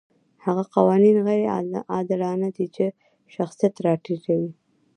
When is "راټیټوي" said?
3.85-4.51